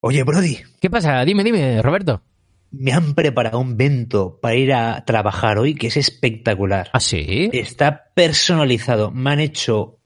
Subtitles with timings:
[0.00, 1.24] Oye, Brody, ¿Qué pasa?
[1.24, 2.22] Dime, dime, Roberto.
[2.70, 6.88] me han preparado un bento para ir a trabajar hoy que es espectacular.
[6.92, 7.50] ¿Ah, sí?
[7.52, 9.10] Está personalizado.
[9.10, 9.98] Me han hecho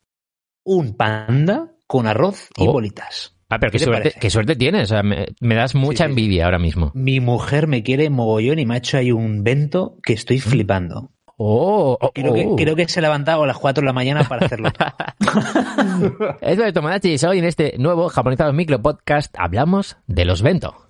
[0.65, 2.73] un panda con arroz y Oh.
[2.73, 3.37] bolitas.
[3.51, 4.21] Ah, pero qué ¿Qué te suerte, parece?
[4.21, 4.85] qué suerte tienes.
[4.91, 6.21] O sea, me, me das mucha Sí, sí, sí.
[6.23, 6.91] envidia ahora mismo.
[6.95, 11.13] Mi mujer me quiere mogollón y me ha hecho ahí un bento que estoy flipando.
[11.37, 12.57] Oh, oh, Creo, que, oh.
[12.57, 14.71] creo que se ha levantado a las 4 de la mañana para hacerlo.
[16.41, 17.17] Es de Tomodachi.
[17.27, 20.84] Hoy en este nuevo Japonizados Micro Podcast hablamos de los bento.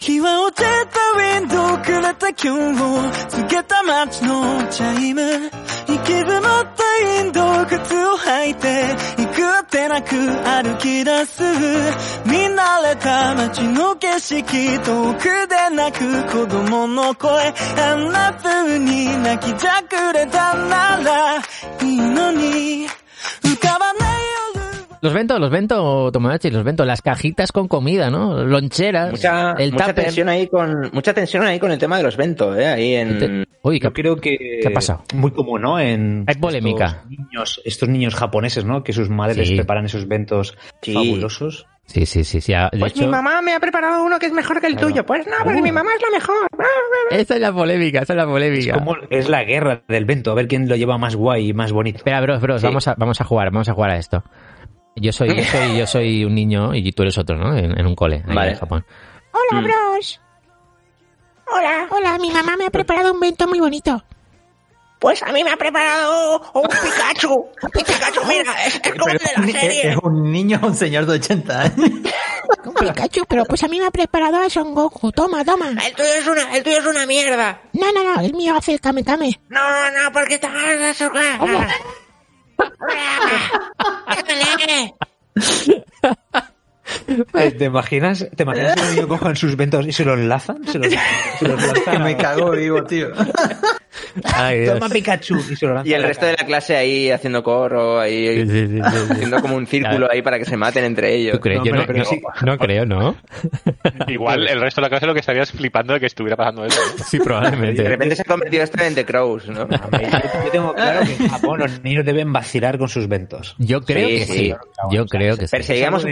[0.00, 5.20] 日は落ちたウィンドウくれた今日を告げた街のチャイム。
[5.20, 8.86] 行き詰まったインド靴を履いて
[9.18, 11.42] 行くあてなく歩き出す。
[12.24, 17.52] 見慣れた街の景色遠くで泣く子供の声。
[17.76, 21.36] あんな風に泣きじゃくれたなら
[21.82, 22.88] いいのに。
[23.42, 24.03] 浮かばない
[25.04, 26.84] Los bento, los bento, Tomodachi, los bento.
[26.86, 28.42] Las cajitas con comida, ¿no?
[28.42, 29.10] Loncheras.
[29.10, 30.04] Mucha, el mucha tupper.
[30.06, 32.66] tensión ahí con mucha tensión ahí con el tema de los ventos, ¿eh?
[32.66, 35.02] Ahí en Uy, Yo ¿qué, creo que ¿Qué ha pasado?
[35.14, 35.78] muy común, ¿no?
[35.78, 36.86] En Hay polémica.
[36.86, 38.82] Estos niños, estos niños japoneses, ¿no?
[38.82, 39.56] Que sus madres Sí.
[39.56, 40.94] preparan esos ventos Sí.
[40.94, 41.66] fabulosos.
[41.86, 42.40] Sí, sí, sí.
[42.40, 42.54] sí.
[42.54, 44.72] ah, De Pues hecho, mi mamá me ha preparado uno que es mejor que el
[44.76, 44.88] Claro.
[44.88, 45.04] tuyo.
[45.04, 45.64] Pues no, porque Uh.
[45.64, 46.46] mi mamá es la mejor.
[47.10, 48.72] Esa es la polémica, esa es la polémica.
[48.78, 51.72] Como es la guerra del vento, a ver quién lo lleva más guay y más
[51.72, 51.98] bonito.
[51.98, 52.66] Espera, bros, bros, Sí.
[52.66, 54.22] vamos, a, vamos a jugar, vamos a jugar a esto.
[54.96, 57.56] Yo soy, yo soy, yo soy un niño y tú eres otro, ¿no?
[57.56, 58.50] En, en un cole, ahí Vale.
[58.52, 58.86] en Japón.
[59.32, 59.64] Hola, Mm.
[59.64, 60.20] bros.
[61.52, 61.86] Hola.
[61.90, 64.02] Hola, mi mamá me ha preparado un vento muy bonito.
[64.98, 67.34] Pues a mí me ha preparado un Pikachu.
[67.62, 69.90] Un Pikachu, mira, es, es como de la serie.
[69.90, 71.76] Es un niño o un señor de 80 años.
[72.64, 75.12] Un Pikachu, pero pues a mí me ha preparado a Son Goku.
[75.12, 75.68] Toma, toma.
[75.70, 77.60] El tuyo es una, el tuyo es una mierda.
[77.74, 79.38] No, no, no, el mío hace el Kame Kame.
[79.50, 81.10] No, no, no, porque te vas a
[87.58, 90.66] ¿Te imaginas, ¿Te imaginas que los niños cojan sus ventos y se los lanzan?
[90.66, 90.92] Se los,
[91.38, 93.08] se los lanzan me cago vivo, tío.
[94.34, 94.66] Ay.
[94.66, 97.98] Toma Pikachu y se lo lanzan Y el resto de la clase ahí haciendo corro,
[98.00, 99.12] ahí Sí, sí, sí, sí, sí.
[99.12, 101.34] haciendo como un círculo ahí para que se maten entre ellos.
[101.34, 101.58] ¿Tú crees?
[101.60, 102.44] No, Yo no, hombre, pero no- sí.
[102.44, 103.16] no creo, ¿no?
[104.08, 106.80] Igual el resto de la clase lo que estarías flipando de que estuviera pasando eso.
[106.98, 107.04] ¿no?
[107.04, 107.82] Sí, De probablemente.
[107.82, 109.68] repente se ha convertido esto en The Crows, ¿no?
[109.68, 109.98] Yo,
[110.44, 113.54] yo tengo claro que en Japón los niños deben vacilar con sus ventos.
[113.58, 114.32] Yo creo Sí, que sí.
[114.32, 114.54] sí.
[114.90, 115.50] Yo creo que sí.
[115.56, 116.04] Perseguíamos,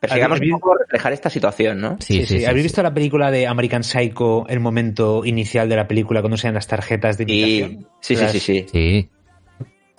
[0.00, 1.96] Perseguíamos ¿Habéis- un poco reflejar esta situación, ¿no?
[2.00, 2.44] Sí, sí, sí.
[2.46, 2.68] ¿Habéis sí.
[2.68, 6.54] visto la película de American Psycho, el momento inicial de la película, cuando se dan
[6.54, 7.86] las tarjetas de invitación?
[8.00, 8.66] sí, sí, Las- sí, sí.
[8.72, 9.08] Sí.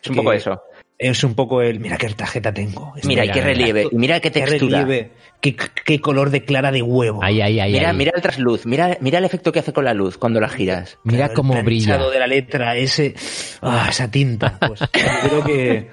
[0.03, 0.59] Es un poco eso.
[0.97, 2.93] Es un poco el, mira qué tarjeta tengo.
[2.95, 4.81] Es Mira, y qué relieve, y mira qué qué textura.
[4.81, 7.23] relieve, qué, qué color de clara de huevo.
[7.23, 7.71] Ahí, ahí, ahí.
[7.73, 10.47] Mira, mira el trasluz, mira, mira el efecto que hace con la luz cuando la
[10.49, 10.99] giras.
[11.03, 11.97] Mira Claro, cómo el brilla.
[11.97, 13.15] de la letra, ese,
[13.61, 14.59] ah, esa tinta.
[14.59, 15.89] Pues creo que,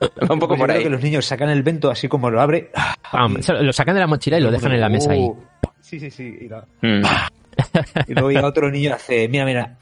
[0.30, 0.82] Va un poco pues por creo ahí.
[0.84, 2.70] que los niños sacan el vento así como lo abre.
[3.10, 5.22] Pam, lo sacan de la mochila y lo dejan en la mesa ahí.
[5.22, 5.36] Oh,
[5.80, 6.36] Sí, sí, sí.
[6.42, 7.02] Y, la- Mm.
[8.08, 9.76] y luego llega otro niño y hace, mira, mira.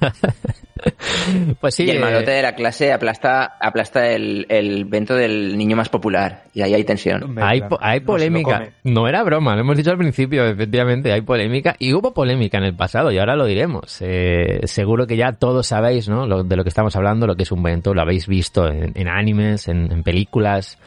[1.60, 1.84] Pues sí.
[1.84, 5.88] y el eh, malote de la clase aplasta, aplasta el, el vento del niño más
[5.88, 6.42] popular.
[6.52, 7.36] Y ahí hay tensión.
[7.40, 8.68] Hay, po- hay polémica.
[8.82, 11.74] No era broma, lo hemos dicho al principio, efectivamente, hay polémica.
[11.78, 13.96] Y hubo polémica en el pasado, y ahora lo diremos.
[14.02, 16.26] Eh, seguro que ya todos sabéis, ¿no?
[16.26, 18.92] Lo- de lo que estamos hablando, lo que es un vento, lo habéis visto en,
[18.94, 20.78] en animes, en, en películas,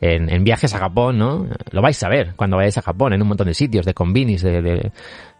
[0.00, 1.46] en, en viajes a Japón, ¿no?
[1.70, 4.42] Lo vais a ver cuando vayáis a Japón, en un montón de sitios, de convinis,
[4.42, 4.90] de, de-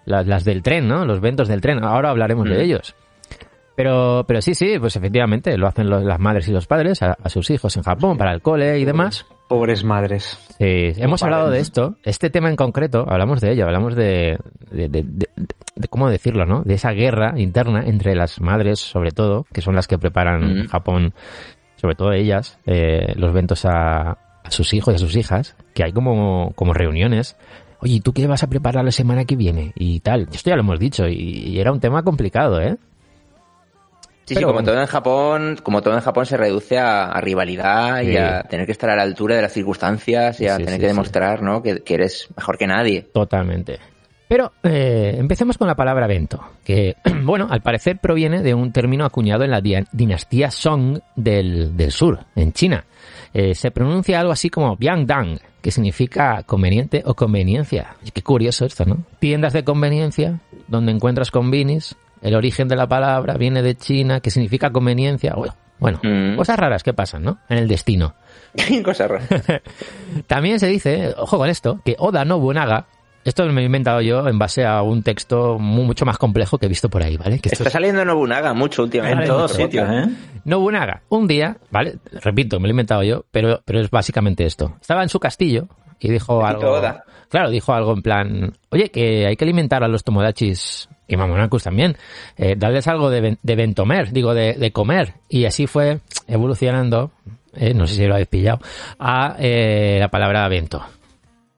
[0.06, 1.04] las, las del tren, ¿no?
[1.04, 1.82] Los ventos del tren.
[1.82, 2.60] Ahora hablaremos de Mm.
[2.60, 2.94] ellos.
[3.76, 7.16] Pero, pero sí, sí, pues efectivamente, lo hacen los- las madres y los padres a,
[7.22, 9.26] a sus hijos en Japón, para el cole y demás.
[9.48, 10.38] Pobres madres.
[10.58, 11.22] Sí, hemos padres.
[11.22, 14.38] hablado de esto, este tema en concreto, hablamos de ello, hablamos de,
[14.70, 15.28] de, de- de-
[15.76, 16.62] de cómo decirlo, ¿no?
[16.62, 20.66] De esa guerra interna entre las madres, sobre todo, que son las que preparan Mm.
[20.68, 21.12] Japón,
[21.76, 24.12] sobre todo ellas, eh, los ventos a,
[24.44, 27.36] a sus hijos y a sus hijas, que hay como, como reuniones.
[27.80, 29.72] Oye, ¿y ¿tú qué vas a preparar la semana que viene?
[29.74, 30.28] Y tal.
[30.32, 32.76] Esto ya lo hemos dicho, y, y era un tema complicado, ¿eh?
[34.24, 37.20] Sí, Pero sí, como todo en Japón, como todo en Japón se reduce a, a
[37.20, 40.64] rivalidad y a tener que estar a la altura de las circunstancias y a Sí,
[40.64, 41.62] tener que demostrar, ¿no?
[41.62, 43.02] Que, que eres mejor que nadie.
[43.12, 43.78] Totalmente.
[44.26, 49.04] Pero eh, empecemos con la palabra vento, que, bueno, al parecer proviene de un término
[49.04, 52.84] acuñado en la dinastía Song del, del sur, en China,
[53.34, 57.96] eh, se pronuncia algo así como Biangdang, que significa conveniente o conveniencia.
[58.12, 58.98] Qué curioso esto, ¿no?
[59.18, 61.96] Tiendas de conveniencia, donde encuentras convinis.
[62.24, 65.34] El origen de la palabra viene de China, que significa conveniencia.
[65.34, 66.36] Bueno, bueno, Mm.
[66.36, 67.38] cosas raras que pasan, ¿no?
[67.48, 68.14] En el destino.
[68.84, 69.24] Cosa rara.
[70.26, 72.86] También se dice, ojo con esto, que Oda Nobunaga,
[73.24, 76.66] esto me he inventado yo en base a un texto mu- mucho más complejo que
[76.66, 77.38] he visto por ahí, ¿vale?
[77.38, 79.24] Que esto Está es- saliendo Nobunaga mucho últimamente.
[79.24, 80.06] En todos sitios, ¿eh?
[80.44, 81.98] Nobunaga, un día, ¿vale?
[82.22, 84.76] Repito, me lo he inventado yo, pero, pero es básicamente esto.
[84.80, 85.68] Estaba en su castillo
[85.98, 86.70] y dijo algo.
[86.72, 87.04] Oda.
[87.30, 91.64] Claro, dijo algo en plan, oye, que hay que alimentar a los tomodachis y mamonakus
[91.64, 91.96] también,
[92.36, 95.14] eh, darles algo de, de ventomer, digo, de, de comer.
[95.28, 97.10] Y así fue evolucionando,
[97.54, 98.60] eh, no sé si lo habéis pillado,
[98.98, 100.84] a eh, la palabra vento.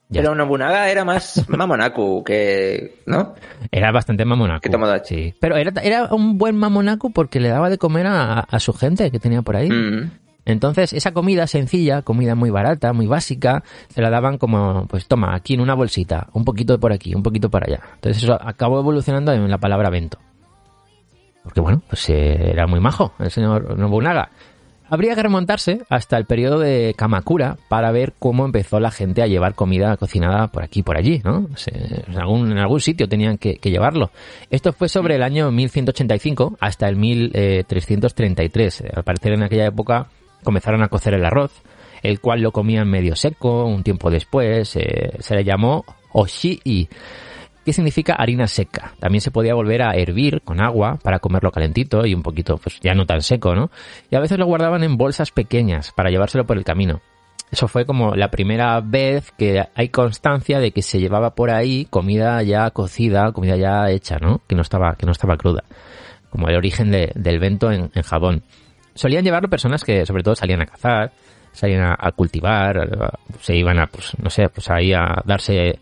[0.08, 3.00] Ya Pero Nobunaga era más Mamonaku que...
[3.06, 3.34] ¿No?
[3.72, 4.60] Era bastante mamonaco.
[4.60, 5.14] Que Tomodachi.
[5.16, 5.34] Sí.
[5.40, 9.10] Pero era, era un buen mamonaco porque le daba de comer a, a su gente
[9.10, 9.68] que tenía por ahí.
[9.68, 10.10] Mm.
[10.46, 15.34] Entonces, esa comida sencilla, comida muy barata, muy básica, se la daban como, pues toma,
[15.34, 17.80] aquí en una bolsita, un poquito por aquí, un poquito por allá.
[17.96, 20.18] Entonces, eso acabó evolucionando en la palabra vento.
[21.42, 24.30] Porque bueno, pues eh, era muy majo el señor Nobunaga.
[24.88, 29.26] Habría que remontarse hasta el periodo de Kamakura para ver cómo empezó la gente a
[29.26, 31.48] llevar comida cocinada por aquí y por allí, ¿no?
[31.66, 34.12] En, algún, en algún sitio tenían que, que llevarlo.
[34.48, 38.84] Esto fue sobre el año 1185 hasta el 1333.
[38.94, 40.06] Al parecer en aquella época
[40.46, 41.52] comenzaron a cocer el arroz,
[42.02, 46.88] el cual lo comían medio seco, un tiempo después eh, se le llamó oshii,
[47.64, 48.94] que significa harina seca.
[49.00, 52.78] También se podía volver a hervir con agua para comerlo calentito y un poquito, pues
[52.80, 53.70] ya no tan seco, ¿no?
[54.10, 57.00] Y a veces lo guardaban en bolsas pequeñas para llevárselo por el camino.
[57.50, 61.86] Eso fue como la primera vez que hay constancia de que se llevaba por ahí
[61.90, 64.42] comida ya cocida, comida ya hecha, ¿no?
[64.48, 65.62] Que no estaba, que no estaba cruda.
[66.30, 68.42] Como el origen de- del vento en, en Japón.
[68.96, 71.12] Solían llevarlo personas que sobre todo salían a cazar,
[71.52, 75.78] salían a, a cultivar, a- se iban a, pues, no sé, pues ahí a darse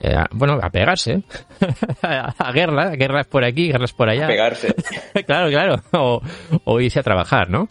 [0.00, 1.22] eh, a- bueno, a pegarse.
[2.02, 4.26] a, a guerra, guerras por aquí, guerras por allá.
[4.26, 4.74] Pegarse.
[5.26, 5.82] claro, claro.
[5.92, 6.22] O,
[6.64, 7.68] o irse a trabajar, ¿no?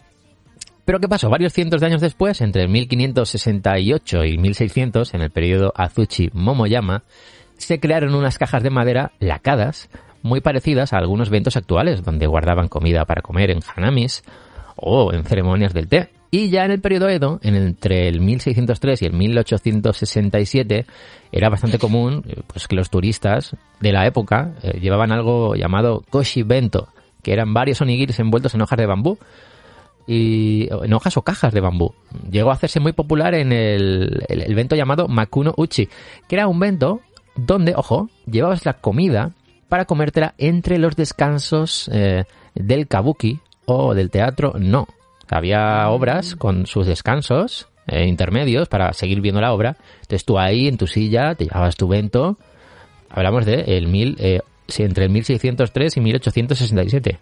[0.84, 1.28] Pero ¿qué pasó?
[1.30, 7.04] Varios cientos de años después, entre 1568 y 1600, en el periodo Azuchi Momoyama,
[7.56, 9.88] se crearon unas cajas de madera lacadas
[10.22, 14.22] muy parecidas a algunos ventos actuales, donde guardaban comida para comer en hanamis
[14.80, 16.10] o en ceremonias del té.
[16.32, 20.86] Y ya en el periodo Edo, en entre el 1603 y el 1867,
[21.32, 26.04] era bastante común eh, pues, que los turistas de la época eh, llevaban algo llamado
[26.08, 26.88] koshi bento,
[27.22, 29.18] que eran varios onigiris envueltos en hojas de bambú
[30.06, 31.94] y en hojas o cajas de bambú.
[32.30, 35.88] Llegó a hacerse muy popular en el, el, el bento llamado Makuno Uchi,
[36.28, 37.00] que era un bento
[37.36, 39.32] donde, ojo, llevabas la comida
[39.68, 42.24] para comértela entre los descansos eh,
[42.54, 44.86] del kabuki o del teatro no.
[45.28, 49.76] Había obras con sus descansos eh, intermedios para seguir viendo la obra.
[50.02, 52.36] Entonces tú ahí en tu silla te llevabas tu bento.
[53.08, 54.40] Hablamos de el mil, eh,
[54.78, 57.18] entre el 1603 y 1867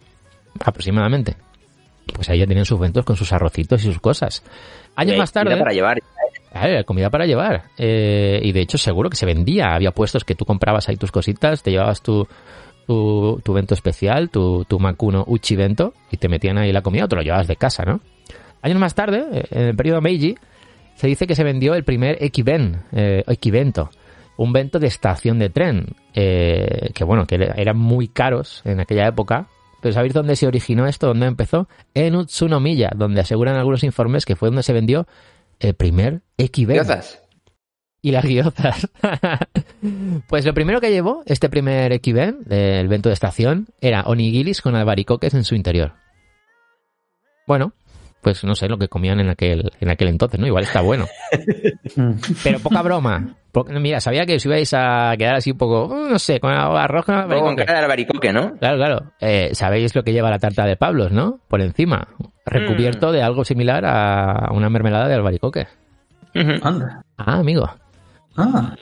[0.64, 1.36] aproximadamente.
[2.14, 4.42] Pues ahí ya tenían sus ventos con sus arrocitos y sus cosas.
[4.96, 5.50] Años más tarde.
[5.50, 6.02] comida para llevar.
[6.50, 7.64] Claro, comida para llevar.
[7.76, 9.74] Eh, y de hecho, seguro que se vendía.
[9.74, 12.26] Había puestos que tú comprabas ahí tus cositas, te llevabas tu,
[12.88, 17.04] tu, tu vento especial, tu, tu Makuno Uchi Vento, y te metían ahí la comida
[17.04, 18.00] o te lo llevabas de casa, ¿no?
[18.62, 20.36] Años más tarde, eh, en el periodo Meiji,
[20.94, 23.24] se dice que se vendió el primer Ekiben, eh,
[24.38, 29.06] un vento de estación de tren, eh, que bueno, que eran muy caros en aquella
[29.06, 29.48] época.
[29.82, 31.08] Pero ¿sabéis dónde se originó esto?
[31.08, 31.68] ¿Dónde empezó?
[31.92, 35.06] En Utsunomiya, donde aseguran algunos informes que fue donde se vendió
[35.60, 36.76] el primer Ekiben.
[36.76, 37.22] Gyozas.
[38.08, 38.88] Y las guiozas.
[40.28, 44.74] pues lo primero que llevó este primer Ekiben, del vento de estación, era onigiris con
[44.76, 45.92] albaricoques en su interior.
[47.46, 47.74] Bueno,
[48.22, 50.46] pues no sé lo que comían en aquel, en aquel entonces, ¿no?
[50.46, 51.06] Igual está bueno.
[52.42, 53.36] Pero poca broma.
[53.78, 57.04] Mira, sabía que os ibais a quedar así un poco, uh, no sé, con arroz
[57.04, 57.66] con Luego con albaricoque.
[57.66, 58.56] cara de albaricoque, ¿no?
[58.56, 59.12] Claro, claro.
[59.20, 61.40] Eh, Sabéis lo que lleva la tarta de Pablos, ¿no?
[61.46, 62.08] Por encima.
[62.46, 65.66] Recubierto de algo similar a una mermelada de albaricoque.
[66.62, 67.02] Anda.
[67.18, 67.68] Ah, amigo.
[68.38, 68.74] Ah.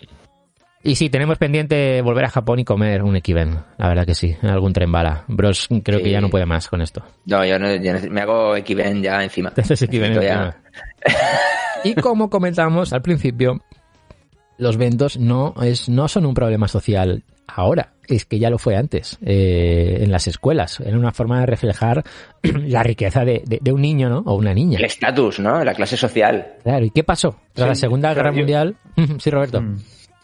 [0.83, 3.59] Y sí, tenemos pendiente volver a Japón y comer un Ekiben.
[3.77, 5.25] La verdad que sí, en algún tren bala.
[5.27, 7.03] Bros creo que ya no puede más con esto.
[7.25, 9.49] No, yo, no, yo no- me hago Equiven ya encima.
[9.57, 10.57] Entonces Ekiben encima.
[11.85, 13.63] Y como comentamos al principio,
[14.59, 18.77] los ventos no, es, no son un problema social ahora, es que ya lo fue
[18.77, 20.81] antes, eh, en las escuelas.
[20.81, 22.05] Era una forma de reflejar
[22.43, 24.19] la riqueza de, de- de un niño, ¿no?
[24.27, 24.79] O una niña.
[24.79, 25.63] El estatus, ¿no?
[25.65, 26.55] La clase social.
[26.63, 27.37] Claro, ¿y qué pasó?
[27.53, 28.77] Tras la Sí, Segunda Guerra yo- Mundial.
[29.19, 29.61] sí, Roberto.
[29.63, 29.77] Mm.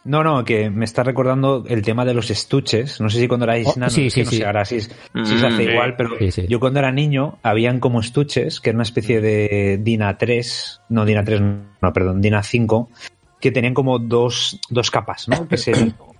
[0.04, 3.00] No, no, que me está recordando el tema de los estuches.
[3.00, 4.36] No sé si cuando erais Oh, nanos, sí, sí, no sí.
[4.38, 5.70] sé ahora si, si Mm, se hace sí.
[5.70, 6.46] igual, pero Sí, sí.
[6.48, 11.04] yo cuando era niño habían como estuches, que era una especie de DINA 3, no
[11.04, 11.40] DINA 3,
[11.80, 12.90] no, perdón, DINA 5,
[13.40, 15.46] que tenían como dos, dos capas, ¿no?
[15.46, 15.70] Que, se,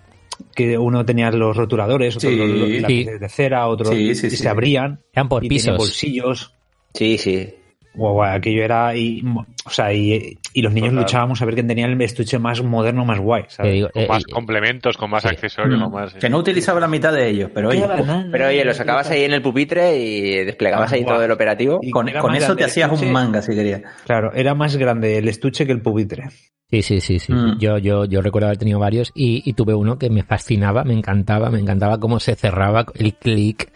[0.55, 2.37] que uno tenía los rotuladores, otro Sí.
[2.37, 2.81] los, los Sí.
[2.81, 4.37] lápices de cera, otro Sí, sí, y sí.
[4.37, 5.77] se abrían Eran por y pisos.
[5.77, 6.55] bolsillos.
[6.95, 7.55] Sí, sí.
[7.95, 9.23] Guau, guau, aquello era y,
[9.67, 11.03] o sea, y, y los niños Total.
[11.05, 13.73] luchábamos a ver quién tenía el estuche más moderno, más guay, Te ¿sabes?
[13.75, 15.29] digo, Con eh, más complementos, con más sí.
[15.29, 15.93] accesorios, Mm.
[15.93, 16.15] más.
[16.15, 17.85] Que no utilizaba la mitad de ellos, pero oye,
[18.31, 21.81] Pero oye, lo sacabas ahí en el pupitre y desplegabas Ah, ahí todo el operativo.
[21.83, 23.07] Y con, con eso te hacías estuche.
[23.09, 23.83] un manga si querías.
[24.07, 26.25] Claro, era más grande el estuche que el pupitre.
[26.73, 27.35] Sí, sí, sí, sí.
[27.35, 27.59] Mm.
[27.59, 30.95] Yo, yo, yo recuerdo haber tenido varios y, y tuve uno que me fascinaba, me
[30.95, 33.71] encantaba, me encantaba cómo se cerraba el clic,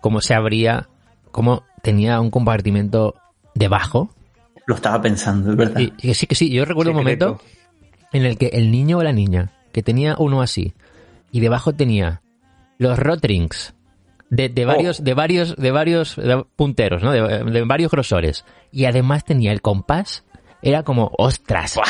[0.00, 0.88] cómo se abría,
[1.32, 3.16] cómo tenía un compartimento
[3.56, 4.14] debajo.
[4.66, 5.80] Lo estaba pensando, es verdad.
[5.80, 7.40] Y, sí, que sí, yo recuerdo un momento
[8.12, 10.74] en el que el niño o la niña, que tenía uno así,
[11.32, 12.22] y debajo tenía
[12.78, 13.74] los rotrings
[14.30, 17.10] de, de varios, de varios, de varios de punteros, ¿no?
[17.10, 18.44] De, de varios grosores.
[18.70, 20.24] Y además tenía el compás,
[20.62, 21.74] era como, ostras.
[21.74, 21.88] Buah.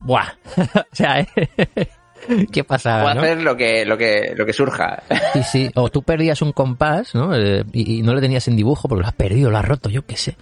[0.56, 1.26] o sea,
[2.52, 3.20] ¿qué O pasaba, no?
[3.20, 5.02] hacer lo que, lo que, lo que surja.
[5.32, 5.70] Sí, sí.
[5.74, 7.34] O tú perdías un compás, ¿no?
[7.34, 9.88] Eh, y, y no lo tenías en dibujo porque lo has perdido, lo has roto,
[9.90, 10.36] yo qué sé.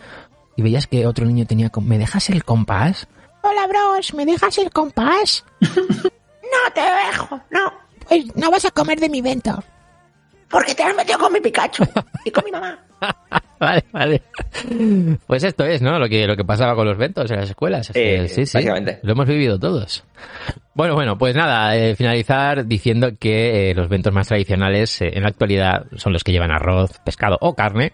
[0.56, 3.06] Y veías que otro niño tenía, com- ¿me dejas el compás?
[3.42, 5.44] Hola, bros, ¿me dejas el compás?
[6.50, 7.72] No te dejo, no.
[8.08, 9.62] Pues no vas a comer de mi vento.
[10.50, 11.84] Porque te has metido con mi Pikachu
[12.24, 12.78] y con mi mamá.
[13.60, 14.22] Vale, vale.
[15.26, 15.98] Pues esto es, ¿no?
[15.98, 17.90] Lo que, lo que pasaba con los ventos en las escuelas.
[17.90, 18.56] Es que Eh, sí, sí.
[18.58, 19.00] básicamente.
[19.02, 20.04] Lo hemos vivido todos.
[20.74, 25.22] Bueno, bueno, pues nada, eh, finalizar diciendo que eh, los ventos más tradicionales eh, en
[25.24, 27.92] la actualidad son los que llevan arroz, pescado o carne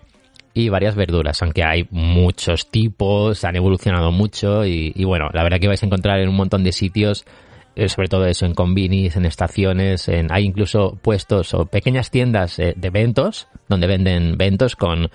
[0.52, 5.58] y varias verduras, aunque hay muchos tipos, han evolucionado mucho y, y bueno, la verdad
[5.58, 7.24] que vais a encontrar en un montón de sitios,
[7.88, 12.74] sobre todo eso, en combinis, en estaciones, en, hay incluso puestos o pequeñas tiendas eh,
[12.76, 15.10] de ventos, donde venden ventos con,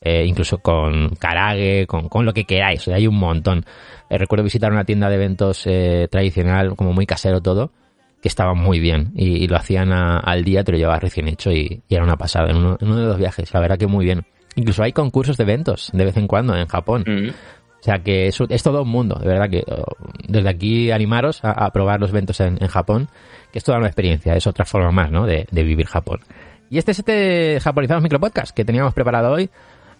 [0.00, 3.64] eh, incluso con carague, con, con lo que queráis, o sea, hay un montón.
[4.10, 7.72] Eh, recuerdo visitar una tienda de eventos eh, tradicional, como muy casero todo,
[8.20, 11.52] que estaba muy bien y, lo hacían a- al día, te lo llevabas recién hecho
[11.52, 14.04] y, era una pasada en uno, en uno de los viajes, la verdad que muy
[14.04, 14.24] bien.
[14.54, 17.04] Incluso hay concursos de eventos de vez en cuando en Japón.
[17.06, 17.28] Mm.
[17.28, 19.84] O sea que es, todo un mundo, de verdad que oh,
[20.28, 23.08] desde aquí animaros a, probar los eventos en, Japón,
[23.52, 25.24] que es toda una experiencia, es otra forma más, ¿no?
[25.26, 26.20] De, de vivir Japón.
[26.68, 29.50] Y este es este Japonizados Micropodcast que teníamos preparado hoy,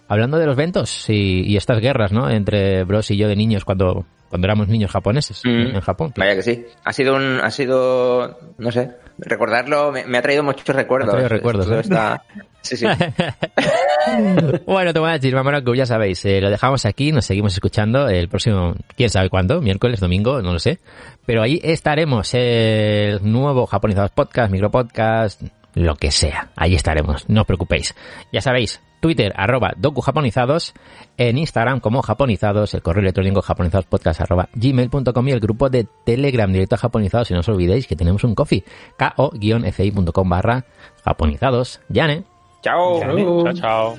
[0.07, 2.29] hablando de los ventos y, y estas guerras, ¿no?
[2.29, 5.75] Entre Bros y yo de niños cuando, cuando éramos niños japoneses Mm.
[5.75, 6.13] en, Japón.
[6.17, 6.65] Vaya que sí.
[6.83, 11.11] Ha sido un, ha sido, no sé, recordarlo me, me ha traído muchos recuerdos.
[11.11, 11.79] traído recuerdos, ¿eh?
[11.79, 12.23] está-
[12.61, 12.85] Sí, sí.
[14.65, 19.09] bueno, Tomachis, Mamoraku, ya sabéis, eh, lo dejamos aquí, nos seguimos escuchando el próximo, quién
[19.09, 20.79] sabe cuándo, miércoles, domingo, no lo sé.
[21.25, 25.41] Pero ahí estaremos, el nuevo Japonizados Podcast, Micropodcast,
[25.75, 27.95] lo que sea, ahí estaremos, no os preocupéis.
[28.33, 30.73] Ya sabéis, Twitter arroba docujaponizados,
[31.15, 36.51] en Instagram como japonizados, el correo electrónico japonizadospodcast arroba gmail.com y el grupo de Telegram
[36.51, 37.31] directo a japonizados.
[37.31, 38.65] Y no os olvidéis que tenemos un coffee,
[38.97, 40.65] ko-fi.com barra
[41.05, 41.79] japonizados.
[41.87, 42.25] Yane.
[42.61, 42.99] Chao.
[42.99, 43.23] Yane.
[43.23, 43.97] Chao, chao.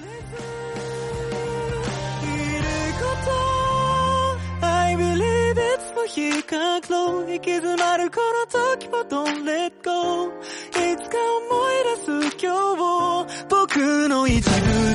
[11.96, 14.50] す今日を僕の一部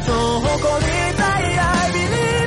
[0.05, 2.42] と誇りたい I believe